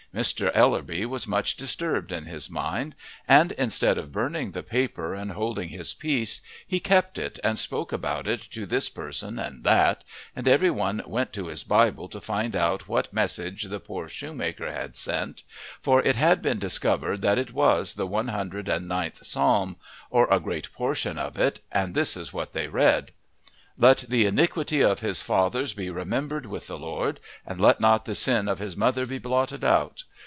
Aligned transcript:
Mr. 0.13 0.51
Ellerby 0.53 1.05
was 1.05 1.25
much 1.25 1.55
disturbed 1.55 2.11
in 2.11 2.25
his 2.25 2.49
mind, 2.49 2.93
and 3.29 3.53
instead 3.53 3.97
of 3.97 4.11
burning 4.11 4.51
the 4.51 4.61
paper 4.61 5.15
and 5.15 5.31
holding 5.31 5.69
his 5.69 5.93
peace, 5.93 6.41
he 6.67 6.81
kept 6.81 7.17
it 7.17 7.39
and 7.45 7.57
spoke 7.57 7.93
about 7.93 8.27
it 8.27 8.41
to 8.51 8.65
this 8.65 8.89
person 8.89 9.39
and 9.39 9.63
that, 9.63 10.03
and 10.35 10.49
every 10.49 10.69
one 10.69 11.01
went 11.05 11.31
to 11.31 11.47
his 11.47 11.63
Bible 11.63 12.09
to 12.09 12.19
find 12.19 12.57
out 12.57 12.89
what 12.89 13.13
message 13.13 13.63
the 13.63 13.79
poor 13.79 14.09
shoemaker 14.09 14.69
had 14.73 14.97
sent, 14.97 15.43
for 15.81 16.01
it 16.03 16.17
had 16.17 16.41
been 16.41 16.59
discovered 16.59 17.21
that 17.21 17.37
it 17.39 17.53
was 17.53 17.93
the 17.93 18.05
one 18.07 18.27
hundred 18.27 18.67
and 18.67 18.85
ninth 18.89 19.25
Psalm, 19.25 19.77
or 20.09 20.27
a 20.29 20.41
great 20.41 20.73
portion 20.73 21.17
of 21.17 21.39
it, 21.39 21.61
and 21.71 21.95
this 21.95 22.17
is 22.17 22.33
what 22.33 22.51
they 22.51 22.67
read: 22.67 23.13
"Let 23.77 23.99
the 23.99 24.27
iniquity 24.27 24.81
of 24.83 24.99
his 24.99 25.23
fathers 25.23 25.73
be 25.73 25.89
remembered 25.89 26.45
with 26.45 26.67
the 26.67 26.77
Lord; 26.77 27.19
and 27.47 27.59
let 27.59 27.79
not 27.79 28.05
the 28.05 28.13
sin 28.13 28.47
of 28.47 28.59
his 28.59 28.77
mother 28.77 29.07
be 29.07 29.17
blotted 29.17 29.63
out. 29.63 30.03